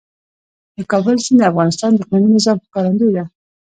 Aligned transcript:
د 0.77 0.79
کابل 0.91 1.15
سیند 1.25 1.39
د 1.47 1.49
افغانستان 1.51 1.91
د 1.93 1.99
اقلیمي 2.03 2.29
نظام 2.37 2.57
ښکارندوی 2.65 3.11
ده. 3.17 3.23